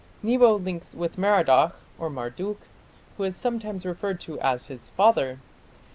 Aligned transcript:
Nebo 0.23 0.55
links 0.55 0.95
with 0.95 1.15
Merodach 1.15 1.73
(Marduk), 1.99 2.57
who 3.17 3.23
is 3.23 3.35
sometimes 3.35 3.85
referred 3.85 4.19
to 4.21 4.39
as 4.39 4.65
his 4.65 4.89
father. 4.89 5.37